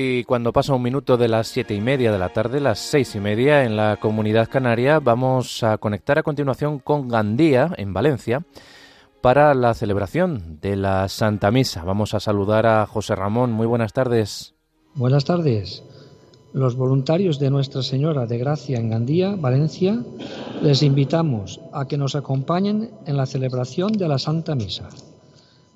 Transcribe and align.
Y 0.00 0.22
cuando 0.22 0.52
pasa 0.52 0.76
un 0.76 0.82
minuto 0.82 1.16
de 1.16 1.26
las 1.26 1.48
siete 1.48 1.74
y 1.74 1.80
media 1.80 2.12
de 2.12 2.20
la 2.20 2.28
tarde, 2.28 2.60
las 2.60 2.78
seis 2.78 3.16
y 3.16 3.18
media 3.18 3.64
en 3.64 3.74
la 3.74 3.98
comunidad 4.00 4.48
canaria, 4.48 5.00
vamos 5.00 5.64
a 5.64 5.76
conectar 5.78 6.16
a 6.20 6.22
continuación 6.22 6.78
con 6.78 7.08
Gandía, 7.08 7.72
en 7.76 7.92
Valencia, 7.92 8.46
para 9.22 9.54
la 9.54 9.74
celebración 9.74 10.60
de 10.60 10.76
la 10.76 11.08
Santa 11.08 11.50
Misa. 11.50 11.82
Vamos 11.82 12.14
a 12.14 12.20
saludar 12.20 12.64
a 12.64 12.86
José 12.86 13.16
Ramón. 13.16 13.50
Muy 13.50 13.66
buenas 13.66 13.92
tardes. 13.92 14.54
Buenas 14.94 15.24
tardes. 15.24 15.82
Los 16.52 16.76
voluntarios 16.76 17.40
de 17.40 17.50
Nuestra 17.50 17.82
Señora 17.82 18.26
de 18.26 18.38
Gracia 18.38 18.78
en 18.78 18.90
Gandía, 18.90 19.34
Valencia, 19.34 20.00
les 20.62 20.84
invitamos 20.84 21.60
a 21.72 21.88
que 21.88 21.98
nos 21.98 22.14
acompañen 22.14 22.92
en 23.04 23.16
la 23.16 23.26
celebración 23.26 23.90
de 23.94 24.06
la 24.06 24.20
Santa 24.20 24.54
Misa. 24.54 24.90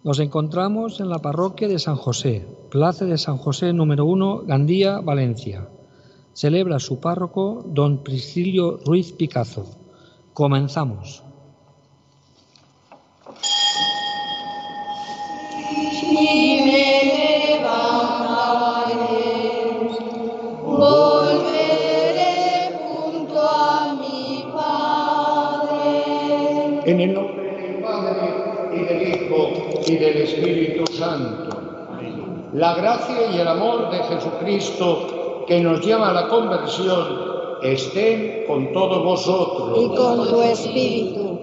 Nos 0.04 0.18
encontramos 0.18 0.98
en 0.98 1.08
la 1.08 1.20
parroquia 1.20 1.68
de 1.68 1.78
San 1.78 1.94
José, 1.94 2.44
Plaza 2.70 3.04
de 3.04 3.18
San 3.18 3.36
José 3.36 3.72
número 3.72 4.04
1, 4.04 4.42
Gandía, 4.46 4.98
Valencia. 4.98 5.68
Celebra 6.32 6.80
su 6.80 6.98
párroco, 6.98 7.64
don 7.68 8.02
Priscilio 8.02 8.80
Ruiz 8.84 9.12
Picazo. 9.12 9.64
Comenzamos. 10.34 11.22
volveré 20.66 21.92
junto 22.82 23.40
a 23.40 23.94
mi 24.00 24.46
Padre. 24.52 26.00
En 26.90 27.00
el 27.00 27.14
nombre 27.14 27.41
del 28.92 29.08
Hijo 29.08 29.50
y 29.86 29.96
del 29.96 30.16
Espíritu 30.18 30.92
Santo. 30.92 31.56
La 32.54 32.74
gracia 32.74 33.30
y 33.32 33.40
el 33.40 33.48
amor 33.48 33.90
de 33.90 33.98
Jesucristo 33.98 35.44
que 35.46 35.60
nos 35.60 35.84
llama 35.84 36.10
a 36.10 36.12
la 36.12 36.28
conversión 36.28 37.32
estén 37.62 38.44
con 38.46 38.72
todos 38.72 39.02
vosotros. 39.02 39.78
Y 39.78 39.96
con 39.96 40.28
tu 40.28 40.42
espíritu. 40.42 41.38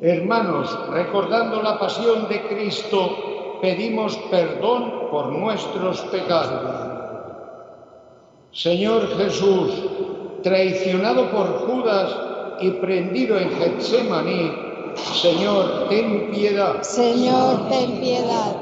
Hermanos, 0.00 0.76
recordando 0.90 1.62
la 1.62 1.78
pasión 1.78 2.28
de 2.28 2.42
Cristo, 2.42 3.58
pedimos 3.60 4.16
perdón 4.30 5.08
por 5.10 5.32
nuestros 5.32 6.00
pecados. 6.02 6.90
Señor 8.52 9.08
Jesús, 9.16 9.70
traicionado 10.42 11.30
por 11.30 11.46
Judas 11.66 12.16
y 12.60 12.70
prendido 12.70 13.38
en 13.38 13.50
Getsemaní, 13.50 14.63
Señor, 14.96 15.88
ten 15.88 16.30
piedad. 16.30 16.82
Señor, 16.82 17.68
ten 17.68 18.00
piedad. 18.00 18.56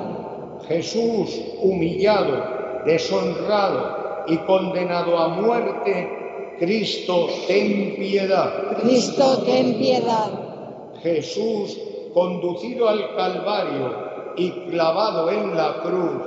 Jesús, 0.69 1.41
humillado, 1.61 2.85
deshonrado 2.87 4.25
y 4.27 4.37
condenado 4.39 5.19
a 5.19 5.29
muerte, 5.29 6.57
Cristo, 6.59 7.29
ten 7.47 7.97
piedad. 7.97 8.79
Cristo, 8.81 9.43
ten 9.45 9.75
piedad. 9.75 10.31
Jesús, 11.03 11.79
conducido 12.15 12.89
al 12.89 13.17
Calvario 13.17 14.35
y 14.37 14.51
clavado 14.71 15.31
en 15.31 15.57
la 15.57 15.83
cruz, 15.83 16.23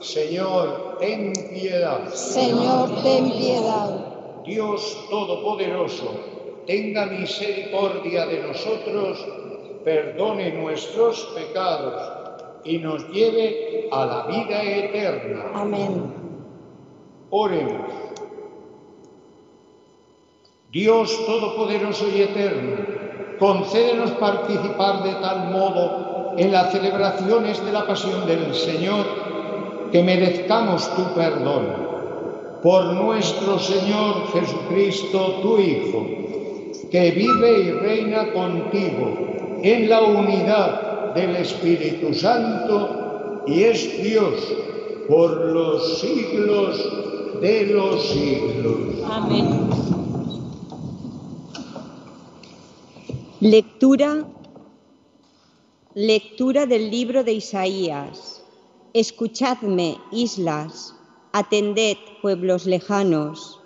Señor, 0.00 0.98
ten 1.00 1.32
piedad. 1.50 2.08
Señor, 2.12 2.90
ten 3.02 3.30
piedad. 3.32 4.42
Dios 4.44 4.98
Todopoderoso, 5.08 6.10
tenga 6.66 7.06
misericordia 7.06 8.26
de 8.26 8.40
nosotros, 8.40 9.24
perdone 9.84 10.52
nuestros 10.52 11.32
pecados 11.34 12.22
y 12.64 12.78
nos 12.78 13.08
lleve 13.10 13.88
a 13.90 14.06
la 14.06 14.26
vida 14.26 14.62
eterna. 14.62 15.44
Amén. 15.54 16.12
Oremos. 17.30 17.90
Dios 20.70 21.26
Todopoderoso 21.26 22.06
y 22.08 22.22
Eterno, 22.22 22.76
concédenos 23.38 24.10
participar 24.12 25.02
de 25.02 25.12
tal 25.16 25.50
modo 25.50 26.32
en 26.38 26.50
las 26.50 26.72
celebraciones 26.72 27.62
de 27.62 27.72
la 27.72 27.86
pasión 27.86 28.26
del 28.26 28.54
Señor 28.54 29.04
que 29.90 30.02
merezcamos 30.02 30.88
tu 30.96 31.04
perdón. 31.14 31.92
Por 32.62 32.84
nuestro 32.84 33.58
Señor 33.58 34.28
Jesucristo, 34.32 35.40
tu 35.42 35.58
Hijo, 35.58 36.06
que 36.90 37.10
vive 37.10 37.58
y 37.58 37.70
reina 37.72 38.32
contigo 38.32 39.32
en 39.62 39.88
la 39.88 40.02
unidad 40.02 41.14
del 41.14 41.36
Espíritu 41.36 42.12
Santo 42.12 43.44
y 43.46 43.62
es 43.62 44.02
Dios 44.02 44.34
por 45.08 45.30
los 45.46 46.00
siglos 46.00 47.40
de 47.40 47.66
los 47.66 48.08
siglos. 48.08 49.02
Amén. 49.04 49.68
Lectura, 53.40 54.24
lectura 55.94 56.66
del 56.66 56.90
libro 56.90 57.24
de 57.24 57.32
Isaías. 57.34 58.42
Escuchadme, 58.94 59.96
islas, 60.10 60.94
atended, 61.32 61.96
pueblos 62.20 62.66
lejanos. 62.66 63.60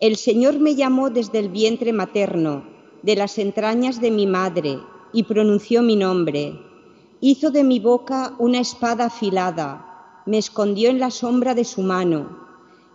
El 0.00 0.16
Señor 0.16 0.58
me 0.58 0.74
llamó 0.74 1.10
desde 1.10 1.38
el 1.38 1.48
vientre 1.48 1.92
materno, 1.92 2.64
de 3.02 3.16
las 3.16 3.38
entrañas 3.38 4.00
de 4.00 4.10
mi 4.10 4.26
madre, 4.26 4.78
y 5.14 5.22
pronunció 5.22 5.80
mi 5.80 5.96
nombre. 5.96 6.60
Hizo 7.20 7.50
de 7.50 7.64
mi 7.64 7.78
boca 7.78 8.34
una 8.38 8.58
espada 8.58 9.06
afilada, 9.06 10.22
me 10.26 10.36
escondió 10.36 10.90
en 10.90 10.98
la 10.98 11.10
sombra 11.10 11.54
de 11.54 11.64
su 11.64 11.82
mano, 11.82 12.38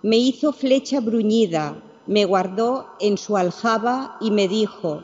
me 0.03 0.17
hizo 0.17 0.51
flecha 0.51 0.99
bruñida, 0.99 1.81
me 2.05 2.25
guardó 2.25 2.87
en 2.99 3.17
su 3.17 3.37
aljaba 3.37 4.17
y 4.19 4.31
me 4.31 4.47
dijo, 4.47 5.03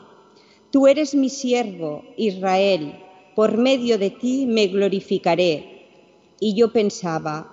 Tú 0.70 0.86
eres 0.86 1.14
mi 1.14 1.30
siervo, 1.30 2.02
Israel, 2.16 3.02
por 3.34 3.56
medio 3.56 3.98
de 3.98 4.10
ti 4.10 4.46
me 4.46 4.66
glorificaré. 4.66 6.34
Y 6.38 6.54
yo 6.54 6.72
pensaba, 6.72 7.52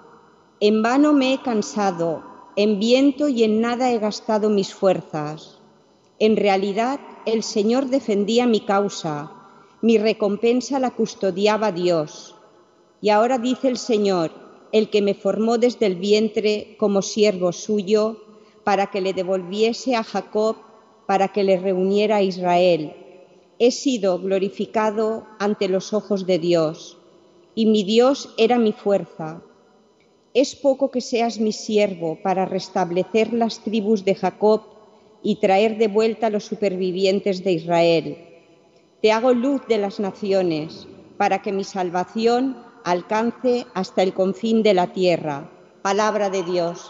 en 0.60 0.82
vano 0.82 1.14
me 1.14 1.34
he 1.34 1.42
cansado, 1.42 2.24
en 2.56 2.80
viento 2.80 3.30
y 3.30 3.44
en 3.44 3.62
nada 3.62 3.92
he 3.92 4.00
gastado 4.00 4.50
mis 4.50 4.74
fuerzas. 4.74 5.60
En 6.20 6.36
realidad, 6.36 7.00
el 7.26 7.44
Señor 7.44 7.88
defendía 7.88 8.46
mi 8.46 8.62
causa, 8.62 9.43
mi 9.84 9.98
recompensa 9.98 10.80
la 10.80 10.92
custodiaba 10.92 11.74
Dios. 11.74 12.36
Y 13.02 13.10
ahora 13.10 13.38
dice 13.38 13.68
el 13.68 13.78
Señor, 13.78 14.32
el 14.72 14.90
que 14.90 15.02
me 15.02 15.14
formó 15.14 15.58
desde 15.58 15.88
el 15.88 15.96
vientre 15.96 16.78
como 16.80 17.02
siervo 17.02 17.52
suyo, 17.52 18.24
para 18.64 18.88
que 18.88 19.02
le 19.02 19.12
devolviese 19.12 19.98
a 19.98 20.04
Jacob, 20.06 20.56
para 21.06 21.28
que 21.34 21.44
le 21.44 21.58
reuniera 21.58 22.16
a 22.16 22.22
Israel. 22.22 22.94
He 23.60 23.72
sido 23.72 24.20
glorificado 24.20 25.28
ante 25.38 25.68
los 25.68 25.92
ojos 25.92 26.26
de 26.26 26.40
Dios, 26.40 26.98
y 27.54 27.66
mi 27.66 27.84
Dios 27.84 28.34
era 28.38 28.58
mi 28.60 28.72
fuerza. 28.72 29.42
Es 30.34 30.56
poco 30.56 30.92
que 30.92 31.02
seas 31.02 31.42
mi 31.42 31.52
siervo 31.52 32.20
para 32.24 32.46
restablecer 32.46 33.34
las 33.34 33.62
tribus 33.62 34.06
de 34.06 34.16
Jacob 34.16 34.62
y 35.22 35.42
traer 35.42 35.78
de 35.78 35.90
vuelta 35.90 36.28
a 36.28 36.30
los 36.30 36.46
supervivientes 36.46 37.44
de 37.44 37.52
Israel. 37.52 38.33
Te 39.04 39.12
hago 39.12 39.34
luz 39.34 39.68
de 39.68 39.78
las 39.80 40.00
naciones, 40.00 40.88
para 41.18 41.42
que 41.42 41.52
mi 41.52 41.66
salvación 41.66 42.56
alcance 42.86 43.68
hasta 43.74 44.02
el 44.02 44.14
confín 44.14 44.64
de 44.64 44.74
la 44.74 44.94
tierra. 44.94 45.50
Palabra 45.82 46.30
de 46.30 46.42
Dios. 46.44 46.90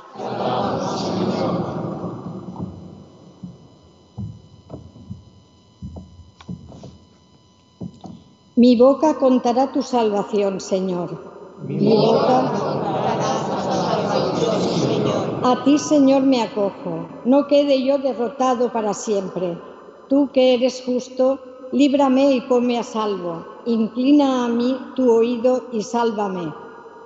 Mi 8.55 8.75
boca 8.75 9.15
contará 9.15 9.71
tu 9.71 9.81
salvación, 9.81 10.61
Señor. 10.61 11.19
Mi 11.67 11.95
boca 11.95 12.51
A 15.45 15.63
ti, 15.65 15.79
Señor, 15.79 16.21
me 16.21 16.43
acojo. 16.43 17.07
No 17.25 17.47
quede 17.47 17.83
yo 17.83 17.97
derrotado 17.97 18.71
para 18.71 18.93
siempre. 18.93 19.57
Tú 20.09 20.29
que 20.31 20.53
eres 20.53 20.83
justo, 20.85 21.52
líbrame 21.73 22.35
y 22.35 22.41
ponme 22.41 22.77
a 22.77 22.83
salvo. 22.83 23.43
Inclina 23.65 24.45
a 24.45 24.47
mí 24.47 24.77
tu 24.95 25.11
oído 25.11 25.63
y 25.71 25.81
sálvame. 25.81 26.53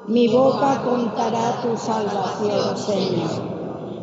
Mi 0.08 0.28
boca 0.28 0.84
contará 0.84 1.62
tu 1.62 1.78
salvación, 1.78 2.78
Señor. 2.78 3.30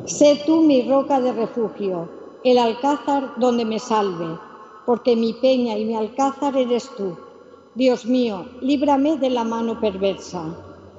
Sé 0.06 0.40
tú 0.46 0.62
mi 0.62 0.88
roca 0.88 1.20
de 1.20 1.32
refugio, 1.32 2.08
el 2.44 2.56
alcázar 2.58 3.34
donde 3.36 3.64
me 3.66 3.78
salve, 3.78 4.38
porque 4.86 5.16
mi 5.16 5.34
peña 5.34 5.76
y 5.76 5.84
mi 5.84 5.96
alcázar 5.96 6.56
eres 6.56 6.90
tú. 6.96 7.14
Dios 7.74 8.06
mío, 8.06 8.46
líbrame 8.62 9.18
de 9.18 9.30
la 9.30 9.44
mano 9.44 9.78
perversa. 9.80 10.44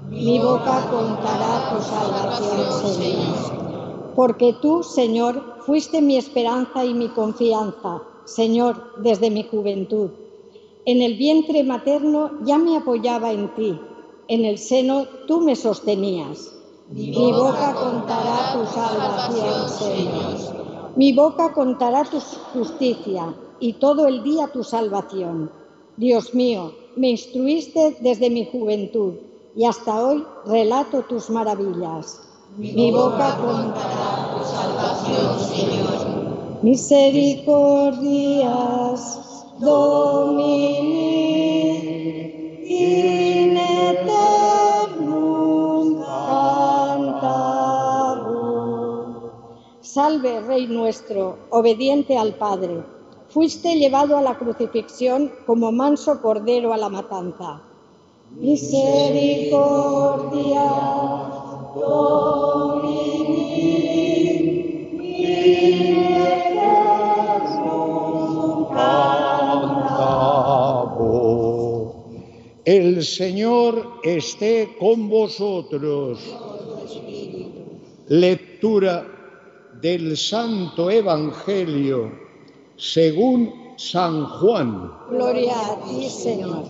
Mi 0.10 0.38
boca 0.40 0.88
contará 0.92 1.72
tu 1.72 1.82
salvación, 1.82 2.94
Señor. 2.94 4.14
Porque 4.16 4.54
tú, 4.62 4.84
Señor, 4.84 5.42
fuiste 5.66 6.02
mi 6.02 6.18
esperanza 6.18 6.86
y 6.86 6.94
mi 6.94 7.10
confianza, 7.10 8.02
Señor, 8.26 9.02
desde 9.02 9.30
mi 9.30 9.44
juventud. 9.44 10.10
En 10.86 11.02
el 11.02 11.16
vientre 11.16 11.64
materno 11.64 12.32
ya 12.44 12.58
me 12.58 12.78
apoyaba 12.78 13.32
en 13.32 13.54
ti, 13.56 13.80
en 14.28 14.46
el 14.46 14.58
seno 14.58 15.06
tú 15.28 15.42
me 15.42 15.56
sostenías. 15.56 16.52
Mi 16.92 17.32
boca 17.32 17.74
contará 17.74 18.54
tu 18.54 18.66
salvación, 18.68 19.70
Señor. 19.70 20.96
Mi 20.96 21.14
boca 21.14 21.54
contará 21.54 22.04
tu 22.04 22.20
justicia 22.54 23.34
y 23.60 23.74
todo 23.74 24.08
el 24.08 24.24
día 24.24 24.48
tu 24.48 24.64
salvación. 24.64 25.52
Dios 25.98 26.34
mío, 26.34 26.74
me 26.96 27.10
instruiste 27.10 27.98
desde 28.00 28.30
mi 28.30 28.46
juventud 28.46 29.14
y 29.56 29.66
hasta 29.66 30.06
hoy 30.06 30.24
relato 30.46 31.02
tus 31.04 31.30
maravillas. 31.30 32.22
Mi 32.58 32.92
boca 32.92 33.38
contará 33.38 34.38
tu 34.38 34.46
salvación, 34.46 35.40
Señor. 35.40 36.25
Misericordias 36.66 39.22
Domini 39.62 41.14
in 42.66 43.54
eternum 43.56 44.42
cantabur. 46.02 47.38
Salve, 49.82 50.42
Rey 50.42 50.66
nuestro, 50.66 51.38
obediente 51.52 52.18
al 52.18 52.34
Padre. 52.34 52.84
Fuiste 53.30 53.76
llevado 53.76 54.18
a 54.18 54.24
la 54.24 54.36
crucifixión 54.36 55.32
como 55.46 55.72
manso 55.72 56.20
cordero 56.20 56.74
a 56.74 56.78
la 56.78 56.90
matanza. 56.90 57.62
Misericordia 58.40 60.66
Domini 61.76 63.36
in 64.98 66.25
El 72.96 73.04
Señor 73.04 74.00
esté 74.04 74.78
con 74.80 75.10
vosotros. 75.10 76.18
Lectura 78.08 79.06
del 79.82 80.16
Santo 80.16 80.90
Evangelio 80.90 82.10
según 82.78 83.74
San 83.76 84.26
Juan. 84.28 84.94
Gloria 85.10 85.56
a 85.60 85.84
ti, 85.84 86.08
Señor. 86.08 86.70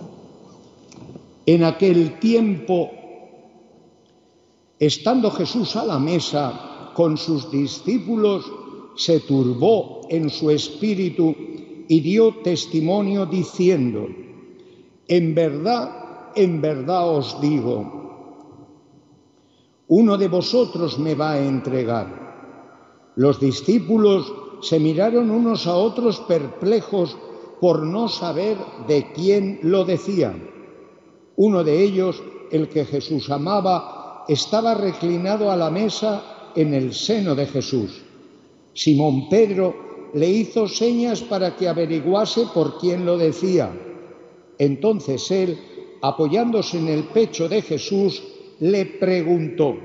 En 1.46 1.62
aquel 1.62 2.18
tiempo, 2.18 2.90
estando 4.80 5.30
Jesús 5.30 5.76
a 5.76 5.84
la 5.84 6.00
mesa 6.00 6.90
con 6.94 7.16
sus 7.16 7.52
discípulos, 7.52 8.50
se 8.96 9.20
turbó 9.20 10.00
en 10.10 10.28
su 10.28 10.50
espíritu 10.50 11.36
y 11.86 12.00
dio 12.00 12.34
testimonio 12.42 13.26
diciendo, 13.26 14.08
en 15.06 15.32
verdad, 15.32 16.05
en 16.36 16.60
verdad 16.60 17.08
os 17.08 17.40
digo, 17.40 18.06
uno 19.88 20.16
de 20.18 20.28
vosotros 20.28 20.98
me 20.98 21.14
va 21.14 21.32
a 21.32 21.40
entregar. 21.40 23.12
Los 23.16 23.40
discípulos 23.40 24.32
se 24.60 24.78
miraron 24.78 25.30
unos 25.30 25.66
a 25.66 25.74
otros 25.76 26.20
perplejos 26.20 27.16
por 27.60 27.82
no 27.82 28.08
saber 28.08 28.56
de 28.86 29.12
quién 29.12 29.60
lo 29.62 29.84
decía. 29.84 30.34
Uno 31.36 31.64
de 31.64 31.82
ellos, 31.82 32.22
el 32.50 32.68
que 32.68 32.84
Jesús 32.84 33.30
amaba, 33.30 34.24
estaba 34.28 34.74
reclinado 34.74 35.50
a 35.50 35.56
la 35.56 35.70
mesa 35.70 36.50
en 36.54 36.74
el 36.74 36.92
seno 36.92 37.34
de 37.34 37.46
Jesús. 37.46 38.02
Simón 38.74 39.28
Pedro 39.28 40.10
le 40.14 40.28
hizo 40.28 40.68
señas 40.68 41.22
para 41.22 41.56
que 41.56 41.68
averiguase 41.68 42.46
por 42.52 42.78
quién 42.78 43.06
lo 43.06 43.16
decía. 43.16 43.70
Entonces 44.58 45.30
él, 45.30 45.58
apoyándose 46.06 46.78
en 46.78 46.86
el 46.86 47.04
pecho 47.04 47.48
de 47.48 47.62
Jesús, 47.62 48.22
le 48.60 48.86
preguntó, 48.86 49.76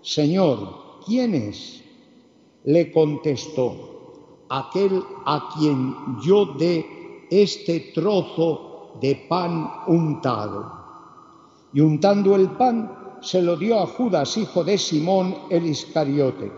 Señor, 0.00 1.00
¿quién 1.04 1.34
es? 1.34 1.84
Le 2.64 2.90
contestó, 2.90 4.46
aquel 4.48 5.02
a 5.26 5.50
quien 5.54 5.94
yo 6.24 6.46
dé 6.58 7.26
este 7.30 7.92
trozo 7.94 8.94
de 9.02 9.26
pan 9.28 9.70
untado. 9.88 10.72
Y 11.74 11.80
untando 11.80 12.34
el 12.34 12.50
pan, 12.52 13.18
se 13.20 13.42
lo 13.42 13.54
dio 13.56 13.78
a 13.78 13.86
Judas, 13.86 14.38
hijo 14.38 14.64
de 14.64 14.78
Simón 14.78 15.36
el 15.50 15.66
Iscariote. 15.66 16.50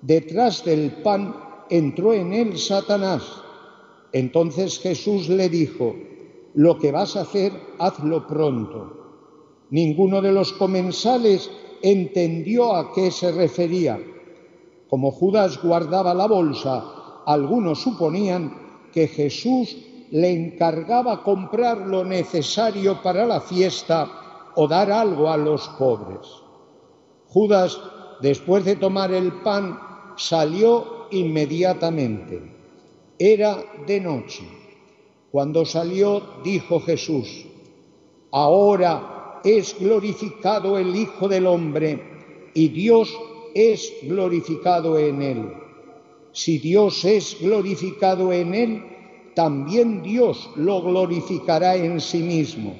Detrás 0.00 0.64
del 0.64 1.02
pan 1.02 1.36
entró 1.68 2.14
en 2.14 2.32
él 2.32 2.58
Satanás. 2.58 3.42
Entonces 4.12 4.78
Jesús 4.78 5.28
le 5.28 5.50
dijo, 5.50 5.94
lo 6.56 6.78
que 6.78 6.90
vas 6.90 7.16
a 7.16 7.20
hacer, 7.20 7.52
hazlo 7.78 8.26
pronto. 8.26 8.96
Ninguno 9.70 10.22
de 10.22 10.32
los 10.32 10.52
comensales 10.54 11.50
entendió 11.82 12.74
a 12.74 12.94
qué 12.94 13.10
se 13.10 13.30
refería. 13.30 14.00
Como 14.88 15.10
Judas 15.10 15.62
guardaba 15.62 16.14
la 16.14 16.26
bolsa, 16.26 17.22
algunos 17.26 17.82
suponían 17.82 18.88
que 18.90 19.06
Jesús 19.06 19.76
le 20.10 20.30
encargaba 20.30 21.22
comprar 21.22 21.78
lo 21.78 22.04
necesario 22.04 23.02
para 23.02 23.26
la 23.26 23.40
fiesta 23.40 24.50
o 24.54 24.66
dar 24.66 24.90
algo 24.90 25.28
a 25.28 25.36
los 25.36 25.68
pobres. 25.78 26.26
Judas, 27.28 27.78
después 28.22 28.64
de 28.64 28.76
tomar 28.76 29.12
el 29.12 29.30
pan, 29.42 29.78
salió 30.16 31.08
inmediatamente. 31.10 32.40
Era 33.18 33.58
de 33.86 34.00
noche. 34.00 34.65
Cuando 35.36 35.66
salió, 35.66 36.22
dijo 36.42 36.80
Jesús, 36.80 37.44
ahora 38.30 39.42
es 39.44 39.76
glorificado 39.78 40.78
el 40.78 40.96
Hijo 40.96 41.28
del 41.28 41.46
Hombre 41.46 42.02
y 42.54 42.68
Dios 42.68 43.14
es 43.54 43.92
glorificado 44.04 44.98
en 44.98 45.20
él. 45.20 45.52
Si 46.32 46.56
Dios 46.56 47.04
es 47.04 47.36
glorificado 47.38 48.32
en 48.32 48.54
él, 48.54 48.82
también 49.34 50.02
Dios 50.02 50.48
lo 50.56 50.80
glorificará 50.80 51.76
en 51.76 52.00
sí 52.00 52.22
mismo. 52.22 52.74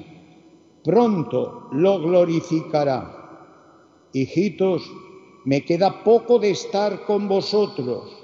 Pronto 0.83 1.67
lo 1.73 1.99
glorificará. 1.99 4.09
Hijitos, 4.13 4.81
me 5.45 5.63
queda 5.63 6.03
poco 6.03 6.39
de 6.39 6.49
estar 6.49 7.05
con 7.05 7.27
vosotros. 7.27 8.17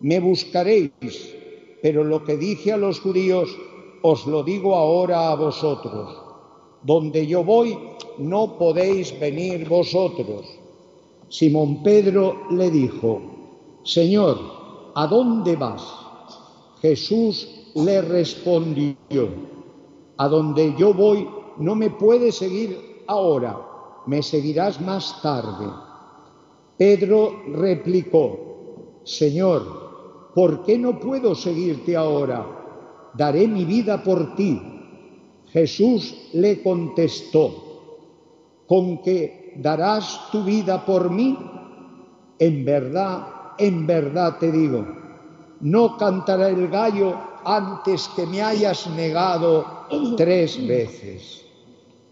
Me 0.00 0.20
buscaréis, 0.20 1.34
pero 1.84 2.02
lo 2.02 2.24
que 2.24 2.38
dije 2.38 2.72
a 2.72 2.78
los 2.78 2.98
judíos 2.98 3.54
os 4.00 4.26
lo 4.26 4.42
digo 4.42 4.74
ahora 4.74 5.30
a 5.30 5.34
vosotros. 5.34 6.16
Donde 6.82 7.26
yo 7.26 7.44
voy, 7.44 7.78
no 8.16 8.56
podéis 8.56 9.12
venir 9.20 9.68
vosotros. 9.68 10.46
Simón 11.28 11.82
Pedro 11.82 12.48
le 12.52 12.70
dijo, 12.70 13.20
Señor, 13.82 14.38
¿a 14.94 15.06
dónde 15.06 15.56
vas? 15.56 15.84
Jesús 16.80 17.46
le 17.74 18.00
respondió, 18.00 18.96
a 20.16 20.26
donde 20.26 20.74
yo 20.78 20.94
voy 20.94 21.28
no 21.58 21.74
me 21.74 21.90
puedes 21.90 22.36
seguir 22.36 23.02
ahora, 23.08 23.60
me 24.06 24.22
seguirás 24.22 24.80
más 24.80 25.20
tarde. 25.20 25.66
Pedro 26.78 27.42
replicó, 27.52 28.38
Señor, 29.04 29.84
¿por 30.34 30.64
qué 30.64 30.78
no 30.78 30.98
puedo 30.98 31.34
seguirte 31.34 31.96
ahora? 31.96 32.44
Daré 33.14 33.46
mi 33.46 33.64
vida 33.64 34.02
por 34.02 34.34
ti. 34.34 34.60
Jesús 35.52 36.30
le 36.32 36.62
contestó, 36.62 38.64
¿con 38.66 39.02
que 39.02 39.54
darás 39.56 40.30
tu 40.32 40.42
vida 40.42 40.84
por 40.84 41.10
mí? 41.10 41.38
En 42.38 42.64
verdad, 42.64 43.26
en 43.58 43.86
verdad 43.86 44.38
te 44.38 44.50
digo, 44.50 44.84
no 45.60 45.96
cantará 45.96 46.48
el 46.48 46.68
gallo 46.68 47.14
antes 47.44 48.08
que 48.16 48.26
me 48.26 48.42
hayas 48.42 48.88
negado 48.90 49.64
tres 50.16 50.66
veces. 50.66 51.43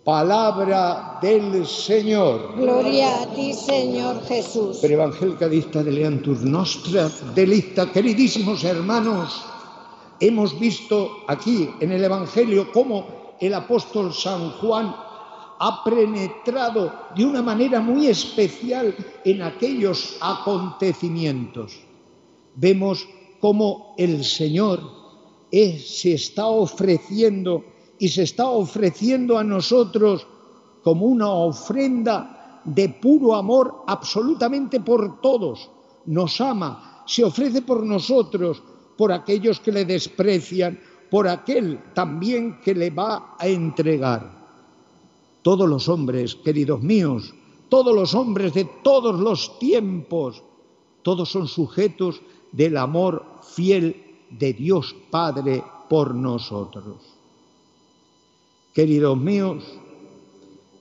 Palabra 0.05 1.21
del 1.23 1.65
Señor. 1.65 2.57
Gloria 2.57 3.23
a 3.23 3.27
ti, 3.35 3.55
Señor 3.55 4.21
Jesús. 4.27 4.79
Per 4.79 4.91
Evangelica 4.91 5.49
dicta 5.49 5.81
de 5.85 5.93
Leantur 5.93 6.43
Nostra, 6.43 7.09
delicta, 7.37 7.87
queridísimos 7.93 8.65
hermanos, 8.65 9.45
hemos 10.19 10.59
visto 10.59 11.23
aquí 11.29 11.71
en 11.79 11.93
el 11.93 12.03
Evangelio 12.03 12.73
cómo 12.73 13.37
el 13.39 13.55
apóstol 13.55 14.13
San 14.13 14.51
Juan 14.59 14.93
ha 15.61 15.85
penetrado 15.85 16.93
de 17.15 17.25
una 17.25 17.41
manera 17.41 17.79
muy 17.79 18.09
especial 18.09 18.97
en 19.25 19.43
aquellos 19.43 20.17
acontecimientos. 20.21 21.79
Vemos 22.57 23.07
cómo 23.39 23.95
el 23.97 24.25
Señor 24.25 24.81
es, 25.53 26.01
se 26.01 26.15
está 26.15 26.47
ofreciendo 26.47 27.72
y 28.03 28.09
se 28.09 28.25
está 28.25 28.49
ofreciendo 28.49 29.39
a 29.39 29.45
nosotros 29.45 30.27
como 30.83 31.07
una 31.07 31.31
ofrenda 31.31 32.61
de 32.65 32.89
puro 32.89 33.37
amor 33.37 33.85
absolutamente 33.87 34.81
por 34.81 35.21
todos. 35.21 35.71
Nos 36.07 36.41
ama, 36.41 37.05
se 37.07 37.23
ofrece 37.23 37.63
por 37.63 37.87
nosotros, 37.87 38.61
por 38.99 39.13
aquellos 39.13 39.61
que 39.61 39.71
le 39.71 39.85
desprecian, 39.85 40.81
por 41.13 41.29
aquel 41.29 41.79
también 41.95 42.61
que 42.61 42.75
le 42.75 42.91
va 42.91 43.37
a 43.39 43.47
entregar. 43.47 44.33
Todos 45.43 45.69
los 45.69 45.89
hombres, 45.89 46.35
queridos 46.35 46.83
míos, 46.83 47.33
todos 47.69 47.95
los 47.95 48.17
hombres 48.17 48.53
de 48.53 48.65
todos 48.83 49.21
los 49.21 49.61
tiempos, 49.61 50.43
todos 51.03 51.31
son 51.31 51.47
sujetos 51.47 52.21
del 52.51 52.79
amor 52.79 53.25
fiel 53.43 54.27
de 54.29 54.55
Dios 54.55 54.93
Padre 55.09 55.63
por 55.89 56.17
nosotros. 56.17 57.12
Queridos 58.75 59.19
míos, 59.19 59.65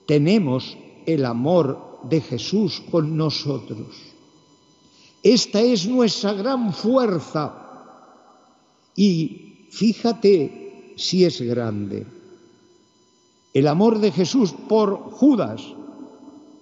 tenemos 0.06 0.76
el 1.06 1.24
amor 1.24 2.00
de 2.04 2.20
Jesús 2.20 2.82
con 2.90 3.16
nosotros. 3.16 3.88
Esta 5.22 5.60
es 5.60 5.86
nuestra 5.86 6.32
gran 6.32 6.72
fuerza 6.72 7.54
y 8.96 9.66
fíjate 9.70 10.94
si 10.96 11.24
es 11.24 11.40
grande. 11.42 12.06
El 13.54 13.68
amor 13.68 13.98
de 13.98 14.10
Jesús 14.10 14.52
por 14.68 14.98
Judas, 15.12 15.62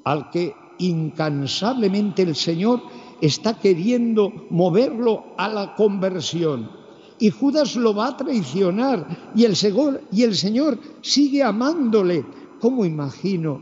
al 0.05 0.31
que 0.31 0.55
incansablemente 0.79 2.23
el 2.23 2.35
Señor 2.35 2.83
está 3.21 3.59
queriendo 3.59 4.33
moverlo 4.51 5.27
a 5.37 5.49
la 5.49 5.75
conversión. 5.75 6.80
Y 7.21 7.29
Judas 7.29 7.77
lo 7.77 7.95
va 7.95 8.09
a 8.09 8.17
traicionar 8.17 9.31
y 9.37 9.45
el, 9.45 9.55
Señor, 9.55 10.79
sigue 11.03 11.43
amándole. 11.43 12.25
¿Cómo 12.61 12.87
imagino 12.87 13.61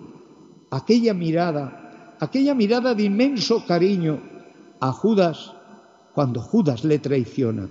aquella 0.71 1.12
mirada, 1.12 2.15
aquella 2.21 2.55
mirada 2.55 2.95
de 2.95 3.03
inmenso 3.03 3.65
cariño 3.67 4.21
a 4.79 4.93
Judas 4.93 5.53
cuando 6.15 6.41
Judas 6.41 6.85
le 6.85 7.00
traiciona? 7.00 7.69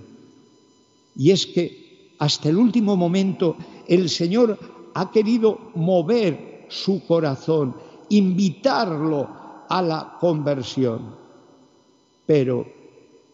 Y 1.16 1.30
es 1.30 1.46
que 1.46 2.14
hasta 2.18 2.50
el 2.50 2.58
último 2.58 2.94
momento 2.94 3.56
el 3.86 4.10
Señor 4.10 4.58
ha 4.92 5.10
querido 5.10 5.70
mover 5.74 6.66
su 6.68 7.02
corazón, 7.06 7.74
invitarlo 8.10 9.26
a 9.70 9.80
la 9.80 10.16
conversión. 10.20 11.14
Pero 12.26 12.66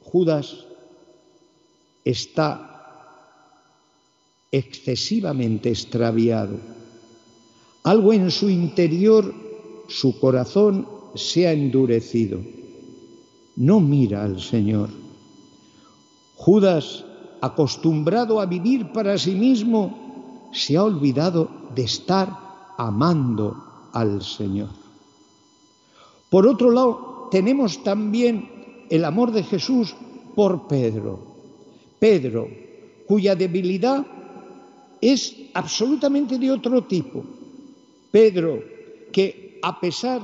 Judas 0.02 0.66
está 2.04 2.74
excesivamente 4.50 5.70
extraviado. 5.70 6.58
Algo 7.82 8.12
en 8.12 8.30
su 8.30 8.48
interior, 8.48 9.34
su 9.88 10.18
corazón 10.20 10.86
se 11.14 11.46
ha 11.46 11.52
endurecido. 11.52 12.40
No 13.56 13.80
mira 13.80 14.24
al 14.24 14.40
Señor. 14.40 14.90
Judas, 16.36 17.04
acostumbrado 17.40 18.40
a 18.40 18.46
vivir 18.46 18.92
para 18.92 19.18
sí 19.18 19.34
mismo, 19.34 20.50
se 20.52 20.76
ha 20.76 20.84
olvidado 20.84 21.50
de 21.74 21.82
estar 21.82 22.30
amando 22.78 23.90
al 23.92 24.22
Señor. 24.22 24.70
Por 26.30 26.46
otro 26.46 26.70
lado, 26.70 27.28
tenemos 27.30 27.82
también 27.82 28.86
el 28.90 29.04
amor 29.04 29.32
de 29.32 29.42
Jesús 29.42 29.94
por 30.34 30.66
Pedro. 30.66 31.33
Pedro, 32.04 32.50
cuya 33.06 33.34
debilidad 33.34 34.04
es 35.00 35.34
absolutamente 35.54 36.38
de 36.38 36.50
otro 36.50 36.84
tipo. 36.84 37.24
Pedro, 38.10 38.62
que 39.10 39.58
a 39.62 39.80
pesar 39.80 40.20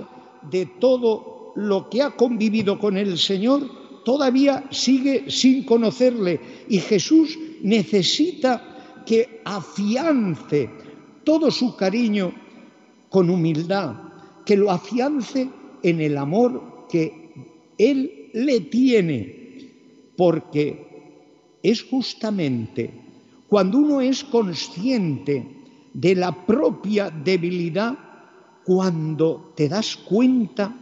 de 0.50 0.66
todo 0.78 1.54
lo 1.56 1.88
que 1.88 2.02
ha 2.02 2.10
convivido 2.10 2.78
con 2.78 2.98
el 2.98 3.16
Señor, 3.16 3.62
todavía 4.04 4.68
sigue 4.70 5.30
sin 5.30 5.64
conocerle 5.64 6.38
y 6.68 6.80
Jesús 6.80 7.38
necesita 7.62 9.02
que 9.06 9.40
afiance 9.46 10.68
todo 11.24 11.50
su 11.50 11.76
cariño 11.76 12.30
con 13.08 13.30
humildad, 13.30 13.94
que 14.44 14.58
lo 14.58 14.70
afiance 14.70 15.48
en 15.82 16.00
el 16.02 16.18
amor 16.18 16.86
que 16.90 17.32
Él 17.78 18.28
le 18.34 18.60
tiene, 18.60 20.12
porque 20.14 20.89
es 21.62 21.82
justamente 21.84 22.90
cuando 23.48 23.78
uno 23.78 24.00
es 24.00 24.22
consciente 24.22 25.44
de 25.92 26.14
la 26.14 26.46
propia 26.46 27.10
debilidad, 27.10 27.98
cuando 28.64 29.52
te 29.56 29.68
das 29.68 29.96
cuenta 29.96 30.72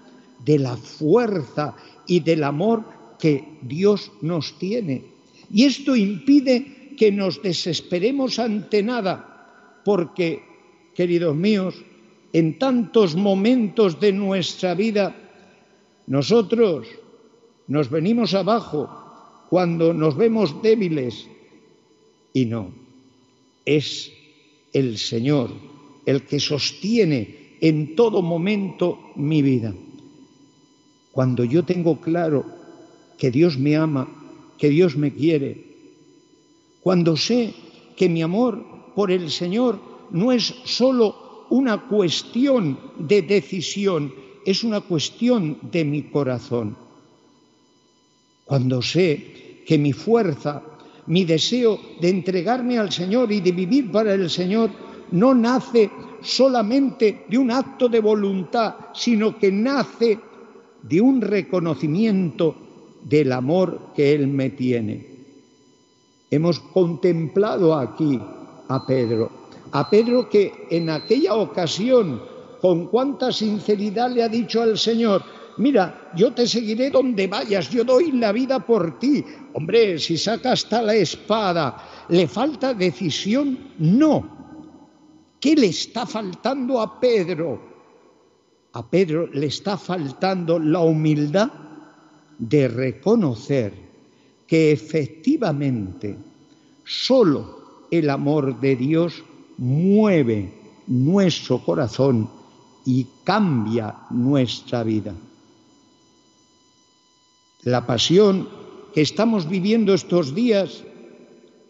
de 0.45 0.59
la 0.59 0.77
fuerza 0.77 1.75
y 2.07 2.21
del 2.21 2.45
amor 2.45 2.85
que 3.19 3.59
Dios 3.63 4.13
nos 4.21 4.59
tiene. 4.59 5.03
Y 5.51 5.65
esto 5.65 5.97
impide 5.97 6.95
que 6.99 7.11
nos 7.11 7.41
desesperemos 7.43 8.39
ante 8.39 8.83
nada, 8.83 9.81
porque, 9.85 10.43
queridos 10.95 11.35
míos, 11.35 11.75
en 12.35 12.59
tantos 12.59 13.17
momentos 13.17 13.99
de 13.99 14.13
nuestra 14.13 14.75
vida, 14.75 15.17
nosotros 16.07 16.87
nos 17.67 17.89
venimos 17.89 18.35
abajo 18.35 19.08
cuando 19.49 19.95
nos 19.95 20.17
vemos 20.17 20.63
débiles. 20.63 21.29
Y 22.33 22.45
no, 22.45 22.71
es 23.65 24.13
el 24.73 24.99
Señor 24.99 25.51
el 26.07 26.23
que 26.23 26.41
sostiene 26.41 27.57
en 27.61 27.97
todo 27.97 28.23
momento 28.23 28.99
mi 29.17 29.43
vida. 29.43 29.75
Cuando 31.13 31.45
yo 31.45 31.65
tengo 31.65 32.01
claro 32.01 32.45
que 33.19 33.31
Dios 33.31 33.59
me 33.59 33.77
ama, 33.77 34.09
que 34.59 34.69
Dios 34.69 34.97
me 34.97 35.13
quiere, 35.13 35.65
cuando 36.81 37.17
sé 37.17 37.55
que 37.97 38.09
mi 38.09 38.23
amor 38.23 38.65
por 38.95 39.11
el 39.11 39.31
Señor 39.31 39.81
no 40.11 40.33
es 40.33 40.55
solo 40.65 41.47
una 41.51 41.89
cuestión 41.89 42.79
de 42.99 43.23
decisión, 43.23 44.15
es 44.47 44.63
una 44.63 44.81
cuestión 44.81 45.59
de 45.73 45.85
mi 45.85 46.03
corazón 46.05 46.88
cuando 48.49 48.81
sé 48.81 49.63
que 49.67 49.77
mi 49.77 49.93
fuerza, 49.93 50.63
mi 51.07 51.27
deseo 51.27 51.79
de 52.01 52.09
entregarme 52.09 52.79
al 52.79 52.91
Señor 52.91 53.31
y 53.31 53.43
de 53.43 53.53
vivir 53.53 53.93
para 53.93 54.15
el 54.15 54.31
Señor 54.31 54.71
no 55.13 55.35
nace 55.35 55.91
solamente 56.23 57.27
de 57.29 57.37
un 57.37 57.51
acto 57.51 57.91
de 57.91 58.01
voluntad, 58.01 58.75
sino 58.95 59.39
que 59.39 59.53
nace 59.53 60.19
de 60.83 61.01
un 61.01 61.21
reconocimiento 61.21 62.57
del 63.05 63.33
amor 63.33 63.93
que 63.95 64.15
Él 64.15 64.29
me 64.29 64.49
tiene. 64.49 65.07
Hemos 66.31 66.59
contemplado 66.59 67.75
aquí 67.75 68.19
a 68.69 68.87
Pedro, 68.87 69.31
a 69.73 69.91
Pedro 69.91 70.31
que 70.31 70.67
en 70.71 70.89
aquella 70.89 71.35
ocasión, 71.35 72.23
con 72.63 72.87
cuánta 72.87 73.31
sinceridad 73.31 74.11
le 74.11 74.23
ha 74.23 74.29
dicho 74.29 74.63
al 74.63 74.79
Señor, 74.79 75.23
mira, 75.59 76.11
yo 76.17 76.33
te 76.33 76.47
seguiré 76.47 76.91
donde 76.91 77.27
vayas, 77.27 77.71
yo 77.71 77.85
doy 77.85 78.13
la 78.13 78.33
vida 78.33 78.59
por 78.61 78.99
ti. 78.99 79.25
Hombre, 79.55 79.99
si 79.99 80.17
saca 80.17 80.53
hasta 80.53 80.83
la 80.83 80.95
espada, 80.95 81.77
¿le 82.09 82.27
falta 82.27 82.75
decisión? 82.75 83.59
No. 83.79 84.37
¿Qué 85.41 85.55
le 85.55 85.69
está 85.69 86.07
faltando 86.07 86.81
a 86.81 86.99
Pedro? 86.99 87.61
A 88.73 88.89
Pedro 88.89 89.29
le 89.29 89.47
está 89.47 89.77
faltando 89.77 90.59
la 90.59 90.81
humildad 90.81 91.51
de 92.39 92.69
reconocer 92.69 93.73
que 94.47 94.73
efectivamente 94.73 96.17
solo 96.85 97.87
el 97.91 98.11
amor 98.11 98.59
de 98.61 98.77
Dios 98.77 99.23
mueve 99.59 100.53
nuestro 100.87 101.59
corazón 101.59 102.29
y 102.85 103.07
cambia 103.25 103.95
nuestra 104.11 104.83
vida. 104.83 105.15
La 107.69 107.85
pasión 107.85 108.49
que 108.95 109.03
estamos 109.03 109.47
viviendo 109.47 109.93
estos 109.93 110.35
días 110.35 110.85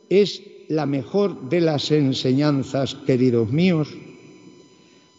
es 0.09 0.41
la 0.69 0.87
mejor 0.87 1.49
de 1.49 1.61
las 1.61 1.91
enseñanzas, 1.91 2.95
queridos 2.95 3.51
míos, 3.51 3.89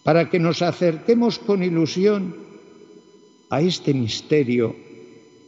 para 0.03 0.29
que 0.29 0.39
nos 0.39 0.62
acerquemos 0.62 1.38
con 1.38 1.63
ilusión 1.63 2.33
a 3.50 3.59
este 3.59 3.93
misterio 3.93 4.74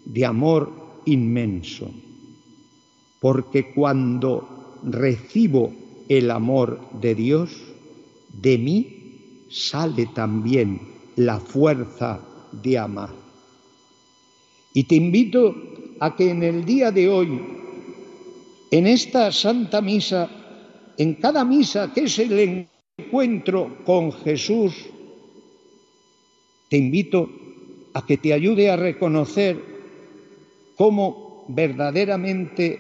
de 0.04 0.26
amor 0.26 0.70
inmenso. 1.06 1.90
Porque 3.22 3.72
cuando 3.72 4.82
recibo 4.84 5.72
el 6.10 6.30
amor 6.30 6.78
de 7.00 7.16
Dios, 7.16 7.56
de 8.34 8.58
mí 8.58 9.46
sale 9.50 10.08
también 10.14 10.82
la 11.16 11.40
fuerza 11.40 12.20
de 12.52 12.78
amar. 12.78 13.21
Y 14.74 14.84
te 14.84 14.96
invito 14.96 15.56
a 16.00 16.16
que 16.16 16.30
en 16.30 16.44
el 16.44 16.66
día 16.66 16.92
de 16.92 17.10
hoy, 17.10 17.42
en 18.72 18.88
esta 18.88 19.32
Santa 19.32 19.82
Misa, 19.82 20.30
en 20.98 21.16
cada 21.16 21.44
misa 21.44 21.92
que 21.94 22.02
es 22.02 22.20
el 22.20 22.68
encuentro 22.98 23.78
con 23.86 24.12
Jesús, 24.12 24.74
te 26.70 26.78
invito 26.78 27.30
a 27.94 28.06
que 28.06 28.18
te 28.18 28.34
ayude 28.34 28.70
a 28.70 28.78
reconocer 28.78 29.60
cómo 30.78 31.46
verdaderamente 31.50 32.80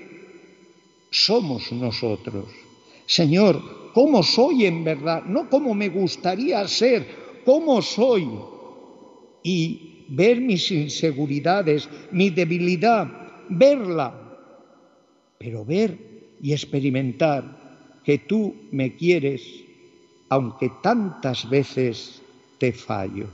somos 1.12 1.71
nosotros. 1.74 2.45
Señor, 3.05 3.91
¿cómo 3.93 4.24
soy 4.24 4.65
en 4.65 4.83
verdad? 4.83 5.24
No 5.25 5.50
como 5.50 5.74
me 5.74 5.89
gustaría 5.89 6.65
ser, 6.67 7.05
¿cómo 7.43 7.81
soy? 7.81 8.27
y 9.43 10.00
ver 10.12 10.41
mis 10.41 10.70
inseguridades, 10.72 11.88
mi 12.12 12.30
debilidad, 12.30 13.08
verla, 13.50 14.13
pero 15.38 15.63
ver 15.65 15.98
y 16.41 16.51
experimentar 16.51 18.01
que 18.03 18.18
tú 18.18 18.53
me 18.72 18.96
quieres, 18.96 19.41
aunque 20.30 20.70
tantas 20.84 21.50
veces 21.50 22.22
te 22.58 22.74
fallo. 22.74 23.27